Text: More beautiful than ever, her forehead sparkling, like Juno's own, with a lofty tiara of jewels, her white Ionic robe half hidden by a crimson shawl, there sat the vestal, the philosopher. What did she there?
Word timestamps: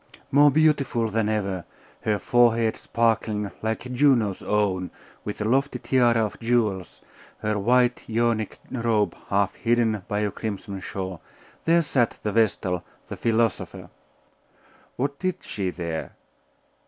More 0.31 0.49
beautiful 0.49 1.11
than 1.11 1.29
ever, 1.29 1.63
her 2.01 2.17
forehead 2.17 2.75
sparkling, 2.75 3.51
like 3.61 3.81
Juno's 3.81 4.41
own, 4.41 4.89
with 5.23 5.39
a 5.41 5.45
lofty 5.45 5.77
tiara 5.77 6.25
of 6.25 6.39
jewels, 6.39 7.03
her 7.43 7.59
white 7.59 8.05
Ionic 8.09 8.57
robe 8.71 9.15
half 9.29 9.53
hidden 9.53 10.01
by 10.07 10.21
a 10.21 10.31
crimson 10.31 10.79
shawl, 10.79 11.21
there 11.65 11.83
sat 11.83 12.17
the 12.23 12.31
vestal, 12.31 12.83
the 13.09 13.15
philosopher. 13.15 13.91
What 14.95 15.19
did 15.19 15.35
she 15.43 15.69
there? 15.69 16.13